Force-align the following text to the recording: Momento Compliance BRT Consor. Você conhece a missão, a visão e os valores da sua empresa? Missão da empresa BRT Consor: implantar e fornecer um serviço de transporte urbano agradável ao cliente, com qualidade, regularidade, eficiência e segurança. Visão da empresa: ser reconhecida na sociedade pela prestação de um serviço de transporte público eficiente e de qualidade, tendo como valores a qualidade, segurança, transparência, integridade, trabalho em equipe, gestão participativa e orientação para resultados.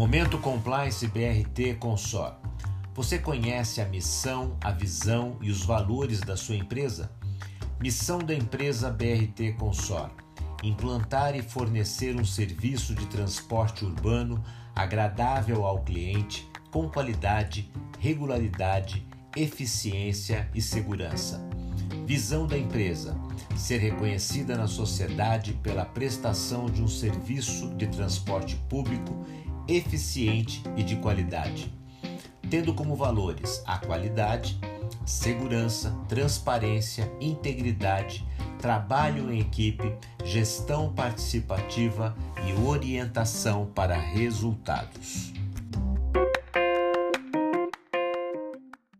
Momento 0.00 0.38
Compliance 0.38 1.06
BRT 1.06 1.74
Consor. 1.78 2.32
Você 2.94 3.18
conhece 3.18 3.82
a 3.82 3.84
missão, 3.84 4.56
a 4.64 4.70
visão 4.70 5.36
e 5.42 5.50
os 5.50 5.62
valores 5.62 6.20
da 6.20 6.38
sua 6.38 6.56
empresa? 6.56 7.12
Missão 7.78 8.18
da 8.18 8.34
empresa 8.34 8.90
BRT 8.90 9.56
Consor: 9.58 10.10
implantar 10.62 11.36
e 11.36 11.42
fornecer 11.42 12.18
um 12.18 12.24
serviço 12.24 12.94
de 12.94 13.04
transporte 13.08 13.84
urbano 13.84 14.42
agradável 14.74 15.66
ao 15.66 15.80
cliente, 15.80 16.48
com 16.70 16.88
qualidade, 16.88 17.70
regularidade, 17.98 19.06
eficiência 19.36 20.48
e 20.54 20.62
segurança. 20.62 21.46
Visão 22.06 22.46
da 22.46 22.56
empresa: 22.56 23.14
ser 23.54 23.76
reconhecida 23.76 24.56
na 24.56 24.66
sociedade 24.66 25.52
pela 25.62 25.84
prestação 25.84 26.70
de 26.70 26.82
um 26.82 26.88
serviço 26.88 27.68
de 27.74 27.86
transporte 27.86 28.56
público 28.66 29.26
eficiente 29.70 30.62
e 30.76 30.82
de 30.82 30.96
qualidade, 30.96 31.72
tendo 32.50 32.74
como 32.74 32.96
valores 32.96 33.62
a 33.66 33.78
qualidade, 33.78 34.58
segurança, 35.06 35.94
transparência, 36.08 37.10
integridade, 37.20 38.26
trabalho 38.58 39.32
em 39.32 39.40
equipe, 39.40 39.94
gestão 40.24 40.92
participativa 40.92 42.16
e 42.46 42.52
orientação 42.66 43.66
para 43.74 43.96
resultados. 43.96 45.32